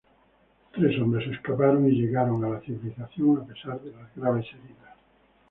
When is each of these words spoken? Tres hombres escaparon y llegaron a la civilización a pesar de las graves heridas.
Tres 0.71 0.99
hombres 0.99 1.27
escaparon 1.29 1.85
y 1.87 1.91
llegaron 1.91 2.43
a 2.43 2.49
la 2.49 2.59
civilización 2.61 3.37
a 3.39 3.45
pesar 3.45 3.79
de 3.81 3.91
las 3.91 4.15
graves 4.15 4.47
heridas. 4.47 4.95